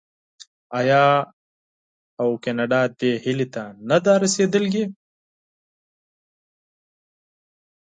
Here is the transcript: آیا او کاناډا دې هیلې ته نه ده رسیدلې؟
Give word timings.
آیا 0.79 1.03
او 2.21 2.27
کاناډا 2.43 2.81
دې 2.99 3.11
هیلې 3.23 3.47
ته 3.53 3.63
نه 3.89 3.97
ده 4.05 4.13
رسیدلې؟ 4.23 4.83